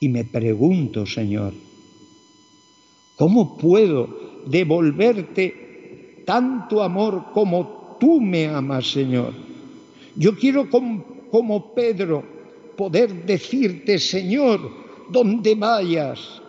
Y 0.00 0.08
me 0.08 0.24
pregunto, 0.24 1.06
Señor, 1.06 1.54
¿cómo 3.16 3.56
puedo 3.56 4.42
devolverte 4.46 6.22
tanto 6.24 6.82
amor 6.82 7.32
como 7.32 7.96
tú 7.98 8.20
me 8.20 8.46
amas, 8.46 8.92
Señor? 8.92 9.32
Yo 10.16 10.36
quiero 10.36 10.68
como, 10.68 11.74
Pedro 11.74 12.22
poder 12.76 13.24
decirte, 13.24 13.98
Señor, 13.98 14.87
donde 15.10 15.54
vayas. 15.54 16.40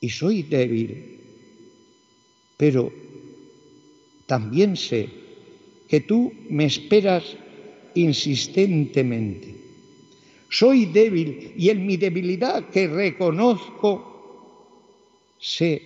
Y 0.00 0.08
soy 0.08 0.42
débil, 0.42 1.20
pero 2.56 2.92
también 4.26 4.76
sé 4.76 5.08
que 5.88 6.00
tú 6.00 6.32
me 6.50 6.66
esperas 6.66 7.24
insistentemente. 7.94 9.56
Soy 10.50 10.86
débil 10.86 11.52
y 11.56 11.70
en 11.70 11.86
mi 11.86 11.96
debilidad 11.96 12.68
que 12.70 12.86
reconozco, 12.86 14.04
sé 15.38 15.82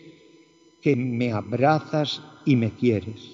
que 0.81 0.95
me 0.95 1.33
abrazas 1.33 2.21
y 2.45 2.57
me 2.57 2.71
quieres. 2.71 3.31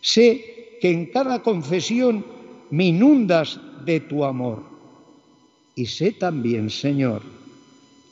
Sé 0.00 0.76
que 0.80 0.90
en 0.90 1.06
cada 1.06 1.42
confesión 1.42 2.24
me 2.70 2.86
inundas 2.86 3.58
de 3.84 4.00
tu 4.00 4.24
amor. 4.24 4.73
Y 5.74 5.86
sé 5.86 6.12
también, 6.12 6.70
Señor, 6.70 7.22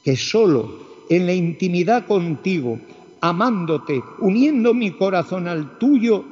que 0.02 0.16
solo 0.16 1.04
en 1.08 1.26
la 1.26 1.34
intimidad 1.34 2.06
contigo, 2.06 2.78
amándote, 3.20 4.02
uniendo 4.18 4.74
mi 4.74 4.92
corazón 4.92 5.46
al 5.46 5.78
tuyo, 5.78 6.24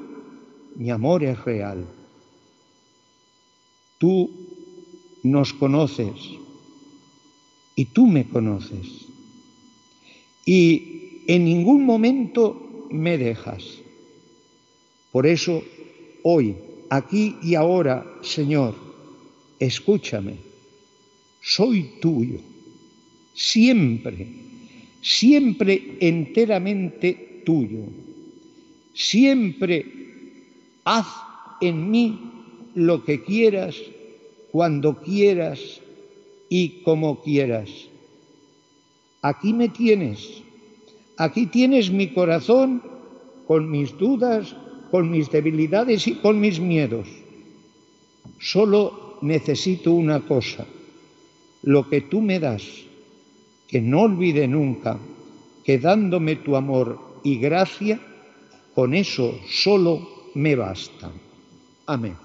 mi 0.76 0.90
amor 0.90 1.22
es 1.22 1.44
real. 1.44 1.84
Tú 3.98 4.30
nos 5.22 5.52
conoces 5.52 6.12
y 7.76 7.84
tú 7.86 8.06
me 8.06 8.26
conoces. 8.28 8.86
Y 10.44 11.22
en 11.26 11.44
ningún 11.44 11.84
momento 11.84 12.88
me 12.90 13.18
dejas. 13.18 13.62
Por 15.12 15.26
eso, 15.26 15.62
hoy, 16.22 16.56
aquí 16.88 17.36
y 17.42 17.54
ahora, 17.54 18.04
Señor, 18.22 18.74
escúchame. 19.58 20.49
Soy 21.40 21.90
tuyo. 22.00 22.38
Siempre, 23.34 24.26
siempre 25.00 25.96
enteramente 26.00 27.42
tuyo. 27.44 27.84
Siempre 28.94 29.86
haz 30.84 31.06
en 31.60 31.90
mí 31.90 32.18
lo 32.74 33.04
que 33.04 33.22
quieras, 33.22 33.76
cuando 34.50 35.00
quieras 35.00 35.80
y 36.48 36.82
como 36.82 37.22
quieras. 37.22 37.70
Aquí 39.22 39.52
me 39.52 39.68
tienes, 39.68 40.42
aquí 41.16 41.46
tienes 41.46 41.90
mi 41.90 42.08
corazón 42.08 42.82
con 43.46 43.70
mis 43.70 43.96
dudas, 43.96 44.54
con 44.90 45.10
mis 45.10 45.30
debilidades 45.30 46.06
y 46.06 46.14
con 46.14 46.40
mis 46.40 46.58
miedos. 46.58 47.08
Solo 48.40 49.18
necesito 49.22 49.92
una 49.92 50.20
cosa, 50.20 50.66
lo 51.62 51.88
que 51.88 52.00
tú 52.00 52.20
me 52.20 52.40
das, 52.40 52.62
que 53.68 53.80
no 53.80 54.02
olvide 54.02 54.48
nunca 54.48 54.98
que 55.64 55.78
dándome 55.78 56.36
tu 56.36 56.56
amor 56.56 57.20
y 57.22 57.38
gracia, 57.38 58.00
con 58.74 58.94
eso 58.94 59.38
solo 59.48 60.30
me 60.34 60.56
basta. 60.56 61.10
Amén. 61.86 62.16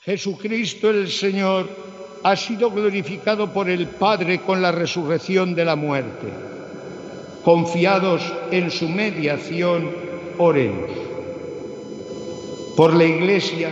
Jesucristo 0.00 0.90
el 0.90 1.08
Señor 1.10 1.68
ha 2.28 2.34
sido 2.34 2.72
glorificado 2.72 3.52
por 3.52 3.70
el 3.70 3.86
Padre 3.86 4.40
con 4.40 4.60
la 4.60 4.72
resurrección 4.72 5.54
de 5.54 5.64
la 5.64 5.76
muerte. 5.76 6.26
Confiados 7.44 8.20
en 8.50 8.68
su 8.72 8.88
mediación, 8.88 9.88
oremos. 10.36 10.90
Por 12.76 12.94
la 12.94 13.04
Iglesia 13.04 13.70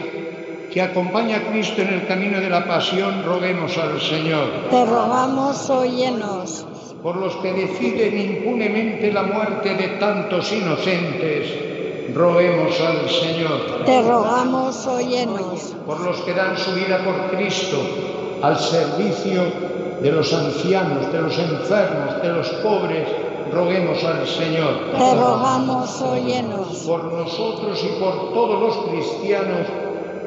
que 0.73 0.81
acompaña 0.81 1.38
a 1.38 1.51
Cristo 1.51 1.83
en 1.83 1.95
el 1.95 2.07
camino 2.07 2.38
de 2.38 2.49
la 2.49 2.64
pasión, 2.64 3.25
roguemos 3.25 3.77
al 3.77 4.01
Señor. 4.01 4.69
Te 4.71 4.87
rogamos, 4.87 5.69
óyenos. 5.69 6.64
Por 7.03 7.17
los 7.17 7.35
que 7.38 7.53
deciden 7.55 8.37
impunemente 8.37 9.12
la 9.12 9.25
muerte 9.25 9.75
de 9.75 9.88
tantos 9.99 10.53
inocentes, 10.53 12.14
roguemos 12.14 12.81
al 12.81 13.11
Señor. 13.11 13.85
Te 13.85 14.01
rogamos, 14.01 14.87
óyenos. 14.87 15.75
Por 15.85 15.99
los 15.99 16.21
que 16.21 16.35
dan 16.35 16.57
su 16.57 16.73
vida 16.73 17.05
por 17.05 17.37
Cristo 17.37 18.24
al 18.44 18.59
servicio 18.59 19.42
de 20.02 20.12
los 20.12 20.30
ancianos, 20.35 21.11
de 21.11 21.22
los 21.22 21.38
enfermos, 21.38 22.20
de 22.20 22.28
los 22.28 22.48
pobres, 22.62 23.09
roguemos 23.50 24.04
al 24.04 24.26
Señor. 24.26 24.90
Te 24.98 25.14
rogamos, 25.14 26.02
óyenos. 26.02 26.68
Por 26.87 27.04
nosotros 27.04 27.83
y 27.83 27.98
por 27.98 28.35
todos 28.35 28.61
los 28.61 28.88
cristianos 28.88 29.66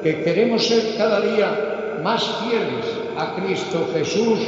que 0.01 0.23
queremos 0.23 0.65
ser 0.65 0.97
cada 0.97 1.21
día 1.21 1.99
más 2.03 2.23
fieles 2.41 2.85
a 3.19 3.35
Cristo 3.35 3.85
Jesús, 3.93 4.39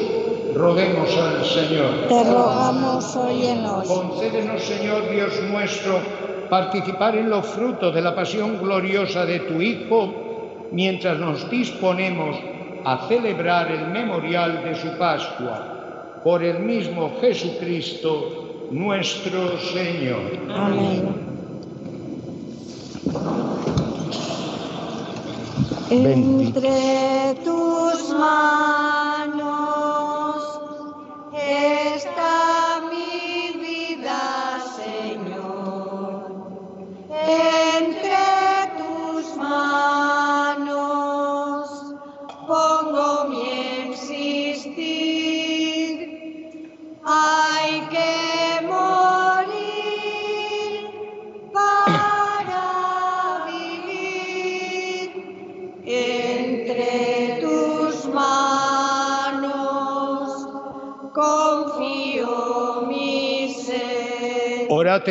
roguemos 0.56 1.16
al 1.16 1.46
Señor. 1.46 2.08
Te 2.08 2.24
rogamos, 2.24 3.16
óyenos. 3.16 3.88
Concédenos, 3.88 4.64
Señor 4.64 5.12
Dios 5.12 5.34
nuestro, 5.48 6.00
participar 6.50 7.16
en 7.16 7.30
los 7.30 7.46
frutos 7.46 7.94
de 7.94 8.02
la 8.02 8.16
pasión 8.16 8.58
gloriosa 8.60 9.28
de 9.28 9.42
tu 9.42 9.62
Hijo, 9.62 10.12
mientras 10.72 11.20
nos 11.20 11.48
disponemos 11.52 12.36
a 12.86 13.08
celebrar 13.08 13.72
el 13.72 13.88
memorial 13.88 14.64
de 14.64 14.76
su 14.76 14.98
Pascua, 14.98 16.20
por 16.24 16.44
el 16.44 16.60
mismo 16.60 17.12
Jesucristo 17.22 18.68
nuestro 18.72 19.58
Señor. 19.60 20.22
Amén. 20.50 21.30
Entre 25.90 27.36
tus 27.44 28.10
manos 28.14 29.09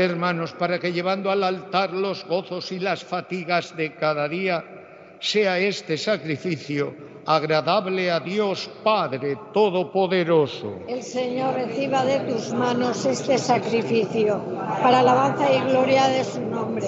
hermanos, 0.02 0.52
para 0.52 0.78
que 0.78 0.92
llevando 0.92 1.30
al 1.30 1.42
altar 1.42 1.92
los 1.92 2.24
gozos 2.24 2.72
y 2.72 2.78
las 2.78 3.04
fatigas 3.04 3.76
de 3.76 3.94
cada 3.94 4.28
día, 4.28 4.64
sea 5.20 5.58
este 5.58 5.96
sacrificio 5.96 6.94
agradable 7.26 8.10
a 8.10 8.20
Dios 8.20 8.70
Padre 8.82 9.36
Todopoderoso. 9.52 10.78
El 10.88 11.02
Señor 11.02 11.54
reciba 11.54 12.02
de 12.04 12.20
tus 12.20 12.54
manos 12.54 13.04
este 13.04 13.36
sacrificio 13.36 14.40
para 14.82 15.00
alabanza 15.00 15.52
y 15.52 15.60
gloria 15.70 16.08
de 16.08 16.24
su 16.24 16.40
nombre, 16.40 16.86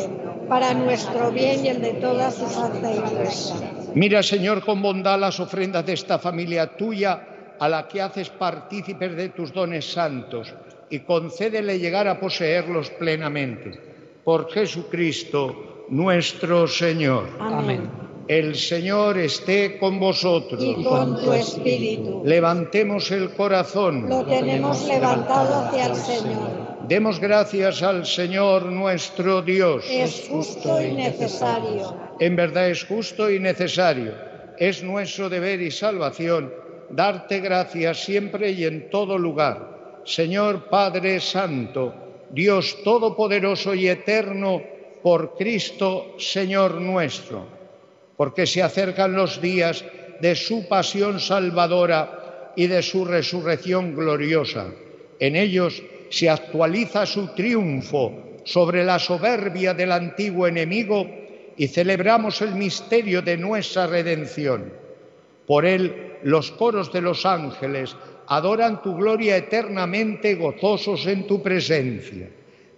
para 0.49 0.73
nuestro 0.73 1.31
bien 1.31 1.65
y 1.65 1.69
el 1.69 1.83
de 1.83 1.93
toda 1.95 2.31
su 2.31 2.49
santa 2.49 2.91
iglesia. 2.91 3.57
Mira, 3.95 4.23
Señor, 4.23 4.65
con 4.65 4.81
bondad 4.81 5.21
las 5.21 5.39
ofrendas 5.41 5.85
de 5.85 5.93
esta 5.93 6.19
familia 6.19 6.75
tuya, 6.75 7.27
a 7.59 7.69
la 7.69 7.87
que 7.87 8.01
haces 8.01 8.31
partícipes 8.31 9.15
de 9.15 9.29
tus 9.29 9.53
dones 9.53 9.93
santos, 9.93 10.55
y 10.91 11.01
concédele 11.01 11.79
llegar 11.79 12.09
a 12.09 12.19
poseerlos 12.19 12.91
plenamente. 12.91 13.79
Por 14.25 14.51
Jesucristo 14.51 15.87
nuestro 15.89 16.67
Señor. 16.67 17.29
Amén. 17.39 17.91
El 18.29 18.55
Señor 18.55 19.19
esté 19.19 19.79
con 19.79 19.99
vosotros. 19.99 20.63
y 20.63 20.85
con 20.85 21.21
tu 21.21 21.33
espíritu. 21.33 22.23
Levantemos 22.25 23.11
el 23.11 23.31
corazón. 23.31 24.09
Lo 24.09 24.25
tenemos 24.25 24.87
levantado 24.87 25.65
hacia 25.65 25.87
el 25.87 25.97
Señor. 25.97 26.71
Demos 26.87 27.19
gracias 27.19 27.83
al 27.83 28.07
Señor 28.07 28.67
nuestro 28.67 29.43
Dios. 29.43 29.85
Es 29.91 30.29
justo 30.29 30.81
y 30.81 30.93
necesario. 30.93 31.97
En 32.21 32.37
verdad 32.37 32.71
es 32.71 32.85
justo 32.85 33.31
y 33.31 33.41
necesario. 33.41 34.13
Es 34.59 34.83
nuestro 34.83 35.29
deber 35.29 35.61
y 35.61 35.71
salvación 35.71 36.53
darte 36.91 37.41
gracias 37.41 38.05
siempre 38.05 38.51
y 38.51 38.65
en 38.65 38.91
todo 38.91 39.17
lugar. 39.17 39.80
Señor 40.05 40.69
Padre 40.69 41.21
Santo, 41.21 41.95
Dios 42.31 42.83
Todopoderoso 42.83 43.75
y 43.75 43.89
Eterno, 43.89 44.63
por 45.03 45.35
Cristo, 45.37 46.15
Señor 46.19 46.81
nuestro 46.81 47.61
porque 48.21 48.47
se 48.47 48.63
acercan 48.63 49.15
los 49.15 49.41
días 49.41 49.83
de 50.21 50.35
su 50.35 50.69
pasión 50.69 51.21
salvadora 51.21 52.53
y 52.55 52.67
de 52.67 52.83
su 52.83 53.07
resurrección 53.07 53.95
gloriosa. 53.95 54.67
En 55.19 55.37
ellos 55.37 55.83
se 56.11 56.29
actualiza 56.29 57.07
su 57.07 57.29
triunfo 57.29 58.13
sobre 58.45 58.85
la 58.85 58.99
soberbia 58.99 59.73
del 59.73 59.91
antiguo 59.91 60.47
enemigo 60.47 61.09
y 61.57 61.67
celebramos 61.69 62.43
el 62.43 62.57
misterio 62.57 63.23
de 63.23 63.39
nuestra 63.39 63.87
redención. 63.87 64.71
Por 65.47 65.65
él 65.65 66.19
los 66.23 66.51
coros 66.51 66.93
de 66.93 67.01
los 67.01 67.25
ángeles 67.25 67.97
adoran 68.31 68.81
tu 68.81 68.95
gloria 68.95 69.37
eternamente 69.37 70.37
gozosos 70.37 71.05
en 71.07 71.27
tu 71.27 71.43
presencia. 71.43 72.31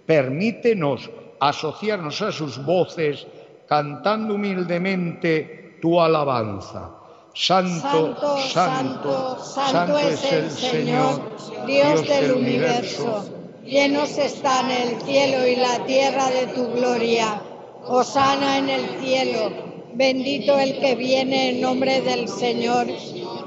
Permítenos 0.07 1.11
asociarnos 1.41 2.23
a 2.23 2.33
sus 2.33 2.65
voces 2.65 3.27
cantando 3.69 4.35
humildemente 4.35 5.77
tu 5.83 6.01
alabanza. 6.01 6.91
Santo, 7.35 8.17
santo, 8.39 9.39
santo, 9.43 9.99
es 9.99 10.33
el 10.33 10.51
Señor, 10.51 11.21
Dios 11.67 12.09
del 12.09 12.33
universo. 12.33 13.25
Llenos 13.65 14.17
están 14.19 14.71
el 14.71 15.01
cielo 15.03 15.47
y 15.47 15.57
la 15.57 15.85
tierra 15.85 16.31
de 16.31 16.47
tu 16.49 16.73
gloria. 16.73 17.43
Osana 17.85 18.59
en 18.59 18.71
el 18.71 18.89
cielo. 19.01 19.53
Bendito 19.95 20.59
el 20.59 20.79
que 20.79 20.95
viene 20.95 21.51
en 21.51 21.61
nombre 21.61 22.01
del 22.01 22.29
Señor. 22.29 22.87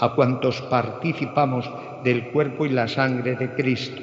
a 0.00 0.14
cuantos 0.14 0.60
participamos 0.62 1.68
del 2.04 2.28
cuerpo 2.28 2.66
y 2.66 2.70
la 2.70 2.88
sangre 2.88 3.36
de 3.36 3.54
Cristo. 3.54 4.02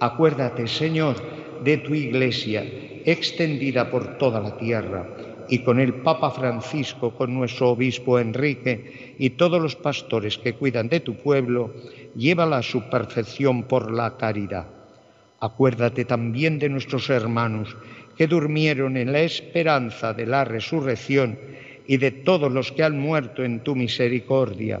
Acuérdate, 0.00 0.66
Señor, 0.66 1.16
de 1.62 1.78
tu 1.78 1.94
Iglesia, 1.94 2.64
extendida 3.04 3.90
por 3.90 4.18
toda 4.18 4.40
la 4.40 4.56
tierra, 4.56 5.06
y 5.50 5.58
con 5.58 5.80
el 5.80 5.94
Papa 5.94 6.30
Francisco, 6.30 7.10
con 7.10 7.34
nuestro 7.34 7.70
obispo 7.70 8.20
Enrique 8.20 9.16
y 9.18 9.30
todos 9.30 9.60
los 9.60 9.74
pastores 9.74 10.38
que 10.38 10.54
cuidan 10.54 10.88
de 10.88 11.00
tu 11.00 11.16
pueblo, 11.16 11.74
llévala 12.14 12.58
a 12.58 12.62
su 12.62 12.88
perfección 12.88 13.64
por 13.64 13.90
la 13.90 14.16
caridad. 14.16 14.68
Acuérdate 15.40 16.04
también 16.04 16.58
de 16.60 16.68
nuestros 16.68 17.10
hermanos 17.10 17.76
que 18.16 18.28
durmieron 18.28 18.96
en 18.96 19.12
la 19.12 19.22
esperanza 19.22 20.12
de 20.14 20.26
la 20.26 20.44
resurrección 20.44 21.38
y 21.86 21.96
de 21.96 22.12
todos 22.12 22.52
los 22.52 22.70
que 22.70 22.84
han 22.84 23.00
muerto 23.00 23.42
en 23.42 23.64
tu 23.64 23.74
misericordia. 23.74 24.80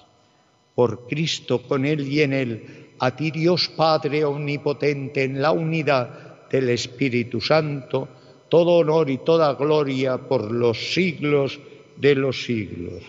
Por 0.75 1.07
Cristo, 1.07 1.61
con 1.61 1.85
Él 1.85 2.07
y 2.07 2.21
en 2.21 2.33
Él, 2.33 2.87
a 2.99 3.15
ti 3.15 3.31
Dios 3.31 3.69
Padre 3.75 4.23
Omnipotente, 4.25 5.23
en 5.23 5.41
la 5.41 5.51
unidad 5.51 6.47
del 6.49 6.69
Espíritu 6.69 7.41
Santo, 7.41 8.07
todo 8.49 8.77
honor 8.77 9.09
y 9.09 9.17
toda 9.19 9.53
gloria 9.55 10.17
por 10.17 10.51
los 10.51 10.93
siglos 10.93 11.59
de 11.97 12.15
los 12.15 12.43
siglos. 12.43 13.03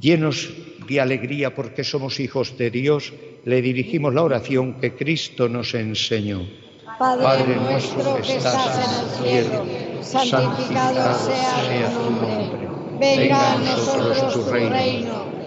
Llenos 0.00 0.48
de 0.86 1.00
alegría 1.00 1.54
porque 1.54 1.84
somos 1.84 2.20
hijos 2.20 2.56
de 2.56 2.70
Dios, 2.70 3.12
le 3.44 3.60
dirigimos 3.60 4.14
la 4.14 4.22
oración 4.22 4.74
que 4.74 4.94
Cristo 4.94 5.48
nos 5.48 5.74
enseñó. 5.74 6.46
Padre, 6.98 7.56
nuestro 7.56 8.16
que 8.22 8.36
estás 8.36 9.22
en 9.22 9.28
el 9.28 9.44
cielo, 9.44 9.66
santificado 10.00 11.18
sea 11.18 11.90
tu 11.90 12.10
nombre. 12.10 12.68
Venga 12.98 13.52
a 13.52 13.58
nosotros 13.58 14.32
tu 14.32 14.50
reino. 14.50 15.35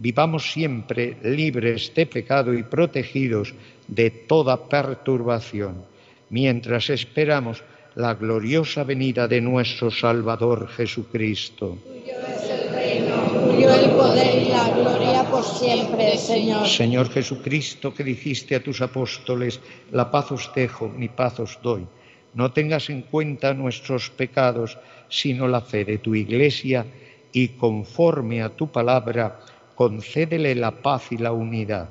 vivamos 0.00 0.50
siempre 0.50 1.18
libres 1.22 1.92
de 1.94 2.06
pecado 2.06 2.54
y 2.54 2.62
protegidos 2.62 3.52
de 3.86 4.10
toda 4.10 4.56
perturbación, 4.56 5.84
mientras 6.30 6.88
esperamos 6.88 7.62
la 7.96 8.14
gloriosa 8.14 8.82
venida 8.84 9.28
de 9.28 9.42
nuestro 9.42 9.90
Salvador 9.90 10.68
Jesucristo. 10.68 11.76
Tuyo 11.84 12.16
es 12.26 12.48
el 12.48 12.72
reino, 12.72 13.14
tuyo 13.44 13.74
el 13.74 13.90
poder 13.90 14.42
y 14.42 14.48
la 14.48 14.70
gloria 14.70 15.22
por 15.24 15.44
siempre, 15.44 16.16
Señor. 16.16 16.66
Señor 16.66 17.10
Jesucristo, 17.10 17.92
que 17.92 18.04
dijiste 18.04 18.56
a 18.56 18.62
tus 18.62 18.80
apóstoles, 18.80 19.60
la 19.92 20.10
paz 20.10 20.32
os 20.32 20.50
dejo, 20.54 20.88
mi 20.88 21.08
paz 21.08 21.40
os 21.40 21.58
doy. 21.62 21.84
No 22.32 22.52
tengas 22.52 22.88
en 22.88 23.02
cuenta 23.02 23.52
nuestros 23.52 24.08
pecados, 24.08 24.78
sino 25.10 25.46
la 25.46 25.60
fe 25.60 25.84
de 25.84 25.98
tu 25.98 26.14
Iglesia, 26.14 26.86
y 27.32 27.48
conforme 27.48 28.42
a 28.42 28.48
tu 28.48 28.68
palabra, 28.68 29.40
concédele 29.80 30.54
la 30.54 30.72
paz 30.72 31.10
y 31.10 31.16
la 31.16 31.32
unidad, 31.32 31.88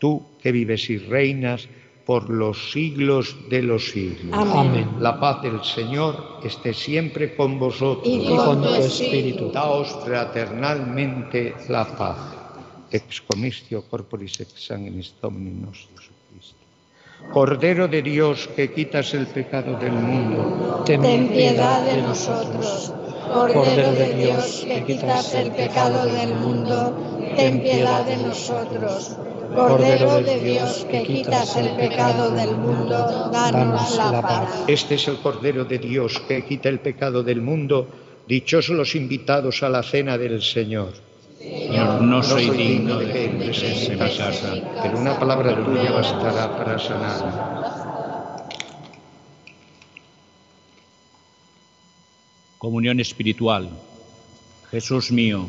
tú 0.00 0.20
que 0.42 0.50
vives 0.50 0.90
y 0.90 0.98
reinas 0.98 1.68
por 2.04 2.28
los 2.28 2.72
siglos 2.72 3.36
de 3.48 3.62
los 3.62 3.92
siglos. 3.92 4.32
Amén. 4.32 4.96
La 4.98 5.20
paz 5.20 5.42
del 5.42 5.62
Señor 5.62 6.40
esté 6.42 6.74
siempre 6.74 7.36
con 7.36 7.56
vosotros. 7.60 8.08
Y 8.08 8.26
con 8.26 8.60
tu 8.60 8.74
espíritu. 8.74 9.52
Daos 9.52 9.96
fraternalmente 10.04 11.54
la 11.68 11.84
paz. 11.84 12.18
Ex 12.90 13.22
corporis 13.88 14.40
ex 14.40 14.66
sanguinis 14.66 15.14
Domini 15.22 15.64
Jesucristo. 15.70 16.58
Cordero 17.32 17.86
de 17.86 18.02
Dios 18.02 18.48
que 18.56 18.72
quitas 18.72 19.14
el 19.14 19.28
pecado 19.28 19.78
del 19.78 19.92
mundo, 19.92 20.82
Ten 20.84 21.28
piedad 21.28 21.84
de 21.86 22.02
nosotros. 22.02 22.92
Cordero 23.32 23.92
de 23.92 24.14
Dios, 24.14 24.64
que 24.66 24.84
quitas 24.84 25.34
el 25.34 25.50
pecado 25.52 26.06
del 26.06 26.34
mundo, 26.34 27.17
ten 27.38 27.62
piedad 27.62 28.04
de 28.04 28.16
nosotros. 28.16 29.16
Cordero 29.54 30.20
de 30.20 30.40
Dios, 30.40 30.86
que 30.90 31.02
quitas 31.04 31.56
el 31.56 31.70
pecado 31.70 32.30
del 32.32 32.54
mundo, 32.56 33.30
danos 33.32 33.96
la 33.96 34.20
paz. 34.20 34.64
Este 34.66 34.96
es 34.96 35.08
el 35.08 35.16
Cordero 35.18 35.64
de 35.64 35.78
Dios 35.78 36.20
que 36.28 36.44
quita 36.44 36.68
el 36.68 36.80
pecado 36.80 37.22
del 37.22 37.40
mundo. 37.40 37.88
Dichosos 38.26 38.76
los 38.76 38.94
invitados 38.94 39.62
a 39.62 39.70
la 39.70 39.82
cena 39.82 40.18
del 40.18 40.42
Señor. 40.42 40.92
Señor, 41.38 42.02
no 42.02 42.22
soy 42.22 42.50
digno 42.50 42.98
de 42.98 43.12
que 43.12 43.24
entres 43.24 43.62
en 43.62 43.92
mi 43.92 43.96
casa, 43.96 44.54
pero 44.82 44.98
una 44.98 45.18
palabra 45.18 45.64
tuya 45.64 45.92
bastará 45.92 46.58
para 46.58 46.78
sanarme. 46.78 47.32
Comunión 52.58 53.00
espiritual. 53.00 53.70
Jesús 54.70 55.10
mío, 55.10 55.48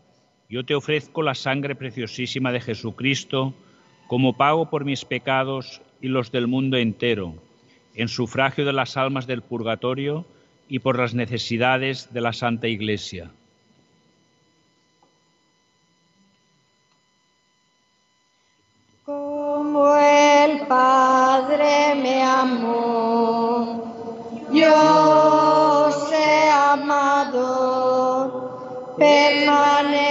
yo 0.51 0.63
te 0.65 0.75
ofrezco 0.75 1.23
la 1.23 1.33
sangre 1.33 1.75
preciosísima 1.75 2.51
de 2.51 2.59
Jesucristo 2.59 3.53
como 4.07 4.35
pago 4.35 4.69
por 4.69 4.83
mis 4.83 5.05
pecados 5.05 5.81
y 6.01 6.09
los 6.09 6.33
del 6.33 6.47
mundo 6.47 6.75
entero, 6.75 7.35
en 7.95 8.09
sufragio 8.09 8.65
de 8.65 8.73
las 8.73 8.97
almas 8.97 9.27
del 9.27 9.43
purgatorio 9.43 10.25
y 10.67 10.79
por 10.79 10.99
las 10.99 11.13
necesidades 11.13 12.11
de 12.13 12.19
la 12.19 12.33
Santa 12.33 12.67
Iglesia. 12.67 13.31
Como 19.05 19.95
el 19.95 20.67
Padre 20.67 21.95
me 21.95 22.23
amó, 22.23 23.79
yo 24.51 25.87
os 25.87 26.11
amado, 26.73 27.45
permaneced 28.97 30.10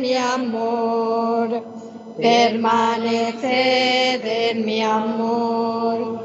mi 0.00 0.16
amor, 0.16 1.62
permaneced 2.16 3.44
en 4.24 4.64
mi 4.64 4.82
amor. 4.82 6.20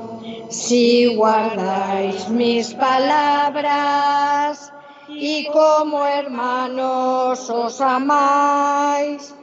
Si 0.50 1.16
guardáis 1.16 2.30
mis 2.30 2.74
palabras 2.74 4.72
y 5.10 5.48
como 5.48 6.06
hermanos 6.06 7.50
os 7.50 7.82
amáis, 7.82 9.36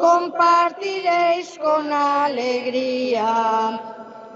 compartiréis 0.00 1.58
con 1.58 1.92
alegría 1.92 3.80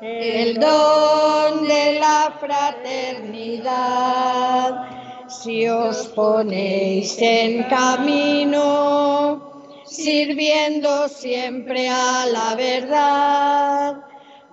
el 0.03 0.55
don 0.59 1.66
de 1.66 1.98
la 2.00 2.33
fraternidad. 2.40 3.70
Si 5.30 5.68
os 5.68 6.08
ponéis 6.08 7.16
en 7.22 7.62
camino, 7.70 9.62
sirviendo 9.86 11.08
siempre 11.08 11.88
a 11.88 12.26
la 12.26 12.54
verdad, 12.56 13.96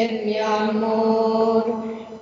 en 0.00 0.26
mi 0.26 0.38
amor. 0.38 1.64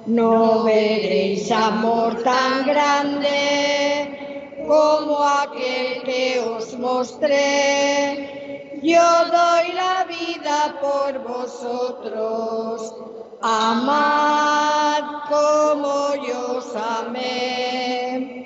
No 0.06 0.64
veréis 0.64 1.50
amor 1.50 2.22
tan 2.22 2.66
grande 2.66 4.52
como 4.66 5.22
aquel 5.22 6.02
que 6.02 6.40
os 6.40 6.76
mostré. 6.78 8.80
Yo 8.82 9.00
doy 9.00 9.72
la 9.74 10.04
vida 10.04 10.74
por 10.80 11.22
vosotros. 11.22 12.94
Amad 13.40 15.02
como 15.28 16.14
yo 16.26 16.58
os 16.58 16.76
amé. 16.76 18.41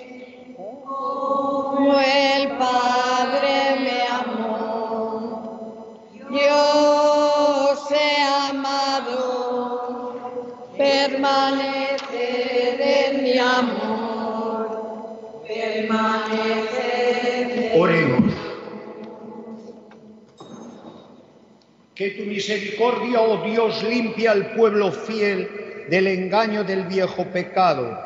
Que 21.97 22.11
tu 22.11 22.25
misericordia, 22.25 23.23
oh 23.23 23.43
Dios, 23.43 23.83
limpie 23.83 24.29
al 24.29 24.53
pueblo 24.53 24.93
fiel 24.93 25.87
del 25.89 26.07
engaño 26.07 26.63
del 26.63 26.85
viejo 26.85 27.25
pecado 27.33 27.99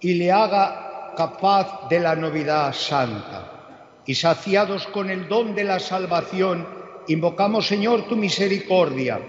y 0.00 0.14
le 0.14 0.32
haga 0.32 0.85
capaz 1.16 1.88
de 1.88 1.98
la 1.98 2.14
novedad 2.14 2.72
santa. 2.72 3.52
Y 4.06 4.14
saciados 4.14 4.86
con 4.86 5.10
el 5.10 5.28
don 5.28 5.54
de 5.54 5.64
la 5.64 5.80
salvación, 5.80 6.66
invocamos, 7.08 7.66
Señor, 7.66 8.06
tu 8.06 8.14
misericordia, 8.14 9.20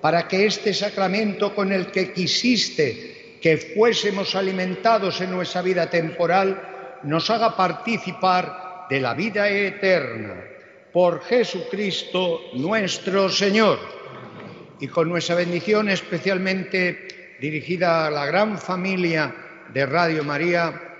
para 0.00 0.26
que 0.26 0.46
este 0.46 0.74
sacramento 0.74 1.54
con 1.54 1.72
el 1.72 1.92
que 1.92 2.12
quisiste 2.12 3.38
que 3.40 3.58
fuésemos 3.58 4.34
alimentados 4.34 5.20
en 5.20 5.30
nuestra 5.30 5.62
vida 5.62 5.88
temporal, 5.88 7.00
nos 7.04 7.28
haga 7.30 7.54
participar 7.56 8.86
de 8.88 9.00
la 9.00 9.14
vida 9.14 9.48
eterna 9.48 10.34
por 10.92 11.22
Jesucristo 11.22 12.40
nuestro 12.54 13.28
Señor. 13.28 13.78
Y 14.80 14.88
con 14.88 15.08
nuestra 15.08 15.34
bendición 15.34 15.88
especialmente 15.88 17.36
dirigida 17.40 18.06
a 18.06 18.10
la 18.10 18.26
gran 18.26 18.58
familia 18.58 19.34
de 19.72 19.86
Radio 19.86 20.24
María, 20.24 20.93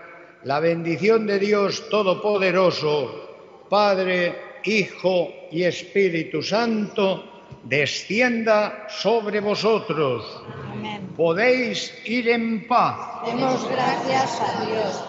la 0.44 0.60
bendición 0.60 1.26
de 1.26 1.38
Dios 1.38 1.88
Todopoderoso, 1.88 3.64
Padre, 3.68 4.60
Hijo 4.64 5.28
y 5.50 5.64
Espíritu 5.64 6.42
Santo, 6.42 7.24
descienda 7.64 8.86
sobre 8.88 9.40
vosotros. 9.40 10.42
Amén. 10.70 11.08
Podéis 11.16 11.92
ir 12.04 12.28
en 12.28 12.66
paz. 12.68 13.24
Demos 13.26 13.66
gracias 13.68 14.40
a 14.40 14.66
Dios. 14.66 15.04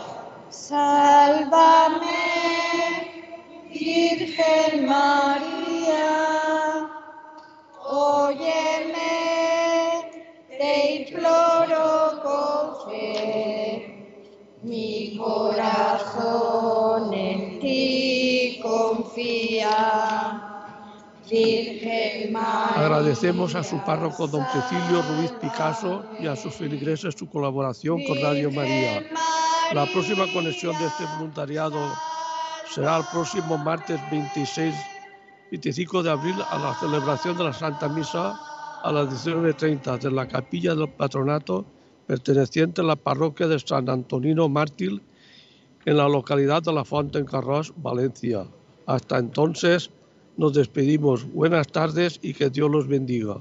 Sálvame, 0.50 2.00
Virgen 3.74 4.88
María, 4.88 6.08
óyeme, 7.84 8.96
te 10.58 10.96
imploro 10.96 12.05
mi 15.16 15.22
corazón 15.22 17.14
en 17.14 17.60
ti 17.60 18.60
confía. 18.62 20.42
Virgen 21.30 22.34
María. 22.34 22.76
Agradecemos 22.76 23.56
a 23.56 23.64
su 23.64 23.80
párroco 23.80 24.28
don 24.28 24.46
Cecilio 24.52 25.02
Ruiz 25.02 25.32
Picasso 25.42 26.04
y 26.20 26.28
a 26.28 26.36
sus 26.36 26.54
feligreses 26.54 27.16
su 27.18 27.28
colaboración 27.28 28.04
con 28.06 28.22
Radio 28.22 28.52
María. 28.52 29.04
La 29.74 29.86
próxima 29.88 30.26
conexión 30.34 30.78
de 30.78 30.86
este 30.86 31.06
voluntariado 31.18 31.80
será 32.70 32.98
el 32.98 33.06
próximo 33.12 33.58
martes 33.58 34.00
26, 34.12 34.76
25 35.52 36.04
de 36.04 36.12
abril 36.12 36.36
a 36.48 36.60
la 36.60 36.76
celebración 36.76 37.36
de 37.38 37.46
la 37.46 37.54
Santa 37.54 37.90
Misa 37.90 38.40
a 38.84 38.92
las 38.92 39.26
19.30 39.26 39.98
de 39.98 40.12
la 40.12 40.28
capilla 40.28 40.76
del 40.76 40.90
patronato 40.90 41.66
perteneciente 42.08 42.82
a 42.82 42.84
la 42.84 42.96
parroquia 42.96 43.48
de 43.48 43.60
San 43.60 43.90
Antonino 43.90 44.48
Mártir 44.50 45.02
en 45.86 45.98
la 45.98 46.10
localidad 46.10 46.64
de 46.64 46.74
La 46.74 46.84
Carros, 47.26 47.74
Valencia. 47.78 48.48
Hasta 48.86 49.18
entonces 49.18 49.90
nos 50.38 50.54
despedimos. 50.54 51.32
Buenas 51.32 51.68
tardes 51.68 52.20
y 52.22 52.34
que 52.34 52.50
Dios 52.50 52.70
los 52.70 52.88
bendiga. 52.88 53.38